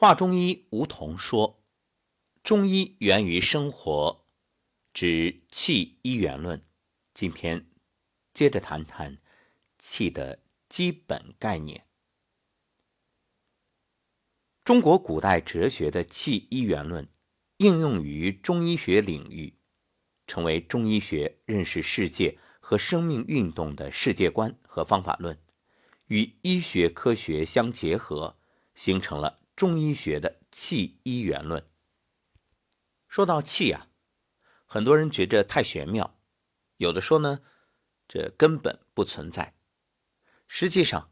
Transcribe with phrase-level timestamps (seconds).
[0.00, 1.60] 华中医吴桐说
[2.44, 4.24] ：“中医源于生活，
[4.94, 6.64] 指气一元论。”
[7.12, 7.66] 今天
[8.32, 9.18] 接着谈谈
[9.76, 10.38] 气的
[10.68, 11.84] 基本概念。
[14.64, 17.08] 中国古代哲学的气一元论
[17.56, 19.58] 应用于中医学领域，
[20.28, 25.36] 成为中医学认识世界和生命运动的世界观和方法论，
[26.06, 28.38] 与医学科学相结合，
[28.76, 31.68] 形成了中医学的气一元论。
[33.08, 33.88] 说到气啊，
[34.64, 36.16] 很多人觉着太玄妙。
[36.76, 37.40] 有的说呢，
[38.06, 39.56] 这根本不存在。
[40.46, 41.10] 实际上，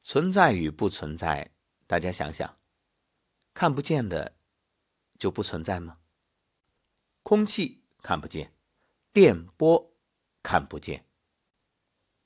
[0.00, 1.50] 存在与不存在，
[1.88, 2.56] 大家想想，
[3.52, 4.38] 看不见的
[5.18, 5.98] 就不存在吗？
[7.24, 8.54] 空气看不见，
[9.12, 9.92] 电波
[10.40, 11.04] 看不见，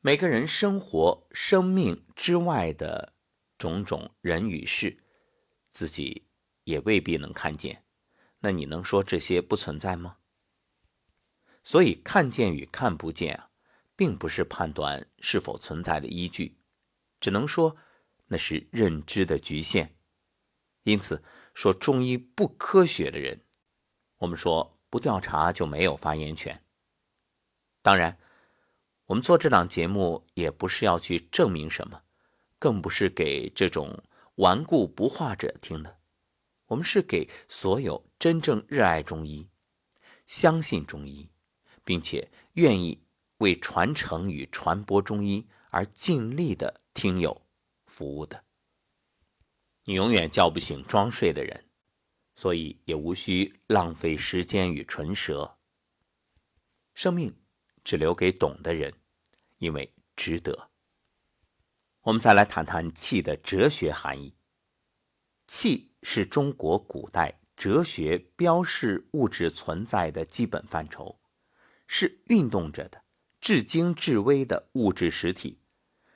[0.01, 3.15] 每个人生活、生命之外的
[3.57, 5.03] 种种人与事，
[5.77, 6.27] 自己
[6.65, 7.85] 也未必能看见。
[8.39, 10.17] 那你能说这些不存在吗？
[11.63, 13.51] 所以，看见与看不见啊，
[13.95, 16.57] 并不是判断是否存在的依据，
[17.21, 17.77] 只能说
[18.29, 19.99] 那是认知的局限。
[20.85, 23.45] 因此，说中医不科学的人，
[24.17, 26.65] 我们说不调查就没有发言权。
[27.83, 28.19] 当然，
[29.05, 32.03] 我们做这档节目也不是要去证明什么，
[32.59, 34.03] 更不是给这种
[34.37, 35.99] 顽固不化者听的。
[36.69, 39.49] 我们是给所有真正热爱中医、
[40.25, 41.31] 相信中医。
[41.87, 43.01] 并且愿意
[43.39, 47.47] 为传承与传播中医而尽力的听友
[47.87, 48.45] 服务的，
[49.85, 51.69] 你永远叫不醒装睡的人，
[52.35, 55.59] 所以也无需浪费时间与唇舌。
[56.93, 57.39] 生命
[57.85, 58.93] 只留给懂的人，
[59.59, 60.73] 因为值得。
[62.07, 64.37] 我们再来谈谈气的哲学含义。
[65.49, 71.19] 气是中国古代哲学标示物质存在的基本范畴。
[71.89, 73.03] 是运动着的、
[73.41, 75.61] 至精至微的物质实体，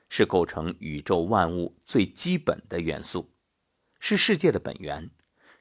[0.09, 3.33] 是构成宇宙万物最基本的元素，
[3.99, 5.11] 是世界的本源，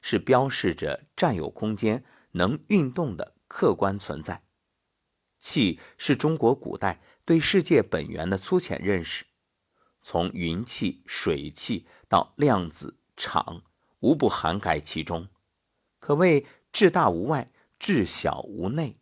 [0.00, 4.44] 是标示着占有空间、能运动的客观存在。
[5.40, 9.24] 气是中国古代对世界本源的粗浅认识，
[10.02, 13.62] 从云气、水气到量子场，
[14.00, 15.28] 无不涵盖其中，
[15.98, 18.98] 可谓至大无外，至小无内。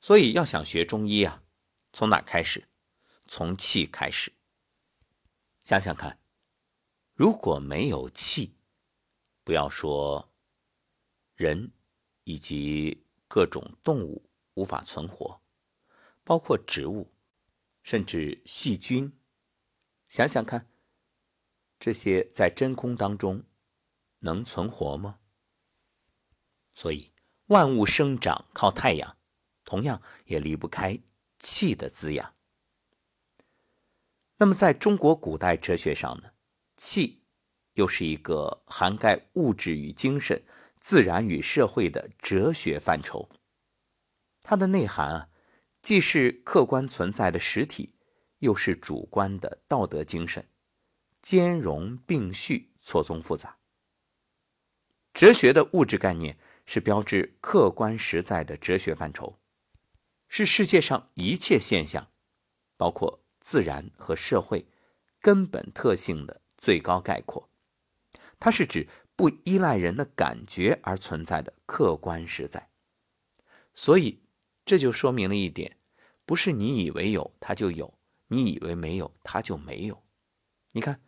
[0.00, 1.42] 所以要想学中医啊，
[1.92, 2.68] 从哪开始？
[3.26, 4.32] 从气开始。
[5.62, 6.18] 想想看，
[7.14, 8.56] 如果没有气，
[9.44, 10.32] 不要说
[11.34, 11.72] 人
[12.24, 15.40] 以及各种动物无法存活，
[16.24, 17.12] 包括植物，
[17.82, 19.16] 甚至细菌，
[20.12, 20.68] 想想看，
[21.80, 23.44] 这些在真空当中
[24.18, 25.20] 能存活吗？
[26.74, 27.14] 所以
[27.46, 29.16] 万物生长靠太阳。
[29.64, 31.00] 同样也离不开
[31.38, 32.34] 气的滋养。
[34.36, 36.32] 那么，在中国古代哲学上呢，
[36.76, 37.24] 气
[37.72, 40.44] 又是一个涵盖物质与精神、
[40.76, 43.30] 自然与社会的哲学范畴。
[44.42, 45.28] 它的内涵啊，
[45.80, 47.94] 既是客观存在的实体，
[48.42, 50.48] 又是主观的道德精神，
[51.20, 53.56] 兼容并蓄，错综复杂。
[55.14, 56.36] 哲学的物质概念
[56.66, 59.38] 是标志客观实在的哲学范畴。
[60.26, 62.10] 是世界上一切现象，
[62.76, 64.66] 包括自然和社会
[65.20, 67.48] 根本特性的最高概括。
[68.40, 72.70] 它是指不依赖人的感觉而存在的客观实在。
[73.72, 74.18] 所以
[74.64, 75.76] 这就说明了一点：
[76.24, 77.94] 不是你以为有它就有，
[78.32, 80.02] 你以为没有它就没有。
[80.70, 81.02] 你看，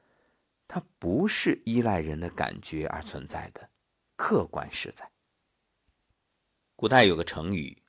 [0.68, 3.70] 它不是依赖人的感觉而存在的
[4.14, 5.10] 客观实在。
[6.76, 7.82] 古代有个成语。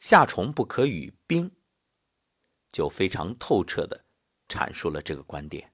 [0.00, 1.52] 夏虫不可语冰，
[2.72, 4.04] 就非常透彻的
[4.48, 5.72] 阐述了这个观点，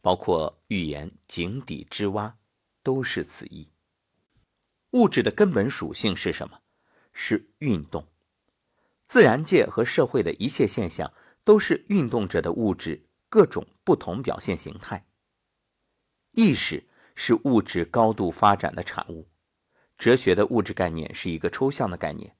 [0.00, 2.38] 包括预言井底之蛙，
[2.82, 3.70] 都是此意。
[4.92, 6.62] 物质的根本属性是什么？
[7.12, 8.08] 是运动。
[9.04, 11.12] 自然界和社会的一切现象
[11.44, 15.06] 都是运动着的物质各种不同表现形态。
[16.32, 19.28] 意识是物质高度发展的产物。
[19.96, 22.36] 哲学的物质概念是一个抽象的概念。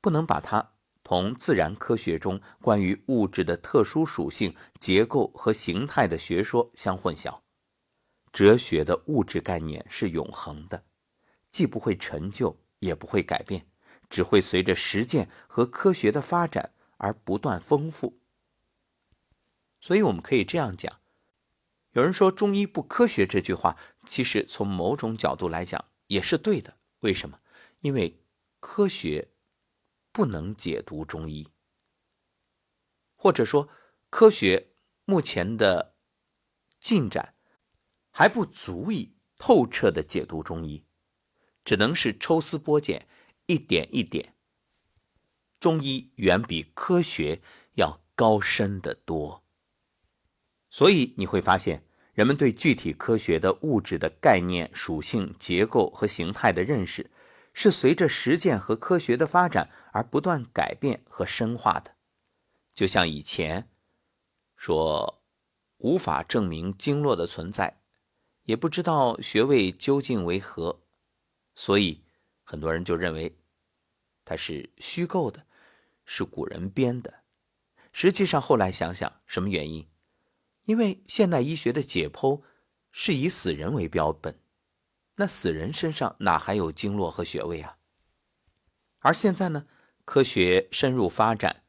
[0.00, 7.40] 不能把它同自然科学中关于物质的特殊属性、结构和形态的学说相混淆。
[8.32, 10.84] 哲学的物质概念是永恒的，
[11.50, 13.66] 既不会陈旧，也不会改变，
[14.08, 18.19] 只会随着实践和科学的发展而不断丰富。
[19.80, 21.00] 所以，我们可以这样讲：
[21.92, 26.76] 有人说中医不科学，这句话其实从某种角度来讲也是对的。
[27.00, 27.40] 为什么？
[27.80, 28.22] 因为
[28.60, 29.30] 科学
[30.12, 31.48] 不能解读中医，
[33.16, 33.70] 或者说
[34.10, 34.68] 科学
[35.06, 35.94] 目前的
[36.78, 37.34] 进展
[38.10, 40.84] 还不足以透彻的解读中医，
[41.64, 43.08] 只能是抽丝剥茧，
[43.46, 44.34] 一点一点。
[45.58, 47.40] 中医远比科学
[47.74, 49.42] 要高深得多。
[50.70, 51.84] 所以你会发现，
[52.14, 57.10] 人们对具体科学的物质的概念、属性、结构和形态的认识，
[57.52, 61.96] 是随着实践和科学的发展而不断改变和深化的。
[62.72, 63.68] 就像以前
[64.54, 65.22] 说
[65.78, 67.80] 无法证明经络的存在，
[68.44, 70.82] 也不知道穴位究竟为何，
[71.54, 72.04] 所以
[72.44, 73.36] 很多人就认为
[74.24, 75.44] 它是虚构的，
[76.04, 77.24] 是古人编的。
[77.92, 79.86] 实际上后来想想，什么原因？
[80.64, 82.42] 因为现代医学的解剖
[82.92, 84.40] 是以死人为标本，
[85.16, 87.78] 那死人身上哪还有经络和穴位啊？
[88.98, 89.66] 而现在呢，
[90.04, 91.64] 科学深入发展，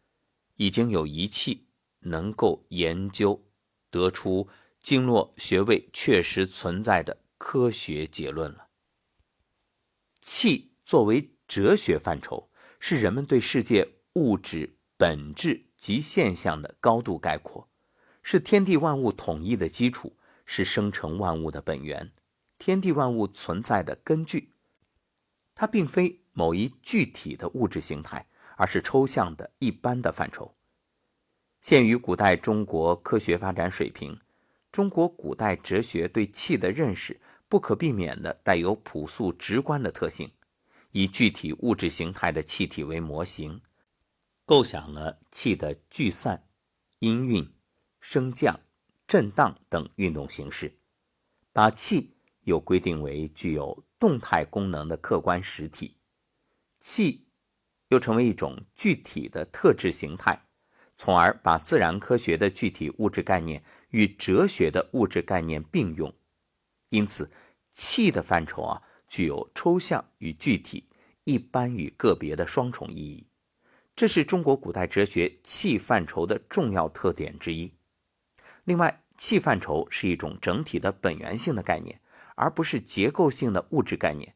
[0.55, 1.67] 已经有仪器
[1.99, 3.47] 能够研究
[3.89, 4.49] 得出
[4.79, 8.67] 经络穴位确实存在的科学结论了。
[10.19, 17.70] 气作为哲学范畴，是人们对世界物质本质及现象的高度概括。
[18.21, 20.15] 是天地万物统一的基础，
[20.45, 22.12] 是生成万物的本源，
[22.57, 24.53] 天地万物存在的根据。
[25.56, 28.27] 它并非某一具体的物质形态，
[28.57, 30.56] 而是抽象的一般的范畴。
[31.59, 34.18] 限于古代中国科学发展水平，
[34.71, 40.31] 中国古代哲学对气的认识不可避免的带有朴素直观的特性，
[40.91, 43.62] 以具体物质形态的气体为模型，
[44.45, 46.47] 构想了气的聚散、
[47.00, 47.51] 音韵。
[48.01, 48.59] 升降、
[49.07, 50.74] 震荡等运动形式，
[51.53, 55.95] 把气又规定为具有动态功能的客观实体，
[56.80, 57.27] 气
[57.88, 60.48] 又成为一种具体的特质形态，
[60.98, 66.13] 从而把自然科学的具体物质概念与哲学的物质概念并用。
[66.89, 67.31] 因此，
[67.69, 70.89] 气的范畴啊，具有抽象与具体、
[71.24, 73.27] 一般与个别的双重意义，
[73.95, 77.74] 这是中国古代哲学气范畴的重要特点之一。
[78.63, 82.01] 另外，气范畴是一种整体的本源性的概念，
[82.35, 84.35] 而不是结构性的物质概念，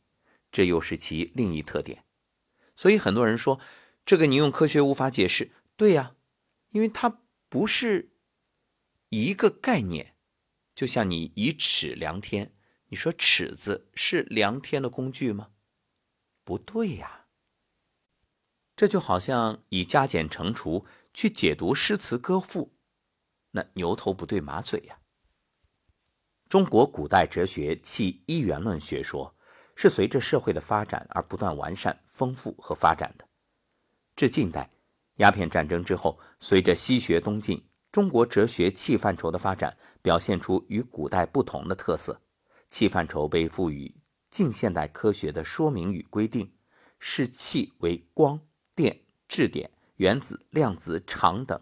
[0.51, 2.03] 这又是其另一特点。
[2.75, 3.59] 所以很多人说，
[4.05, 5.51] 这个你用科学无法解释。
[5.75, 6.15] 对呀，
[6.69, 8.11] 因为它不是
[9.09, 10.15] 一个概念。
[10.75, 12.53] 就像你以尺量天，
[12.89, 15.51] 你说尺子是量天的工具吗？
[16.43, 17.27] 不对呀。
[18.75, 22.74] 这就好像以加减乘除去解读诗词歌赋。
[23.55, 24.99] 那牛头不对马嘴呀！
[26.49, 29.33] 中国古代哲学气一元论学说
[29.77, 33.25] 是随着社会的发展而不断完善、丰富和发展的。
[34.13, 34.69] 至近代，
[35.15, 42.21] 鸦片战争之后，随着西学东进，中国哲学气范畴的发展表现出与古代不同的特色。
[42.69, 43.95] 气范畴被赋予
[44.29, 46.57] 近现代科学的说明与规定，
[46.99, 48.41] 视气为光、
[48.75, 51.61] 电、质点、原子、量子、场等。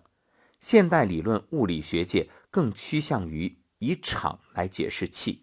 [0.64, 5.42] 现代理论物理学界更趋向于以场来解释气，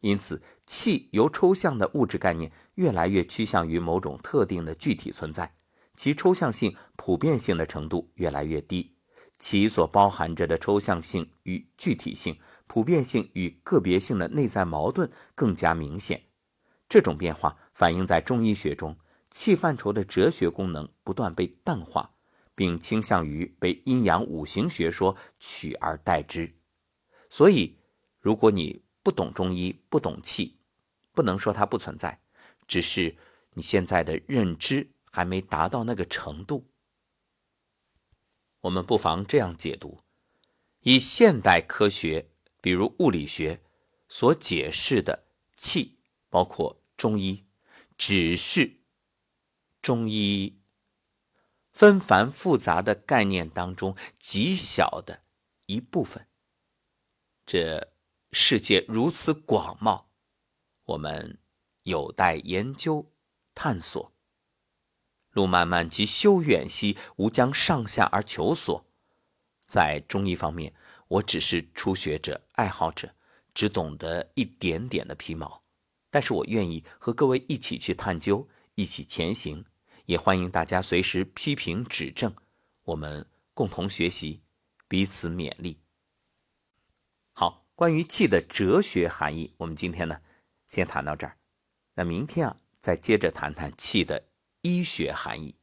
[0.00, 5.54] 因此气由抽象的物质概念越来越趋向于某种特定的具体存在，
[5.94, 8.96] 其抽象性、普遍性的程度越来越低，
[9.38, 16.22] 其所包含着的抽象性与具体性、普遍性与个别性的内在矛盾更加明显。
[16.88, 18.96] 这种变化反映在中医学中，
[19.30, 22.14] 气范畴的哲学功能不断被淡化。
[22.54, 26.54] 并倾向于被阴阳五行学说取而代之，
[27.30, 27.78] 所以，
[28.20, 30.58] 如果你不懂中医，不懂气，
[31.12, 32.22] 不能说它不存在，
[32.66, 33.16] 只是
[33.54, 36.70] 你现在的认知还没达到那个程度。
[38.60, 40.00] 我们不妨这样解读：
[40.80, 42.30] 以现代科学，
[42.60, 43.62] 比如物理学
[44.08, 47.46] 所解释的气，包括中医，
[47.96, 48.82] 只是
[49.80, 50.61] 中医。
[51.72, 55.20] 纷繁复杂的概念当中极小的
[55.66, 56.26] 一部分。
[57.44, 57.92] 这
[58.30, 60.04] 世界如此广袤，
[60.84, 61.38] 我们
[61.82, 63.12] 有待研究
[63.54, 64.12] 探索。
[65.30, 68.86] 路漫漫其修远兮，吾将上下而求索。
[69.66, 70.74] 在中医方面，
[71.08, 73.14] 我只是初学者、爱好者，
[73.54, 75.62] 只懂得一点点的皮毛。
[76.10, 79.64] 但是我愿意和各位一起去探究，一起前行。
[80.06, 82.34] 也欢迎大家随时批评指正，
[82.84, 84.42] 我们共同学习，
[84.88, 85.78] 彼此勉励。
[87.32, 90.20] 好，关于气的哲学含义，我们今天呢
[90.66, 91.38] 先谈到这儿。
[91.94, 94.28] 那明天啊，再接着谈谈气的
[94.62, 95.56] 医学含义。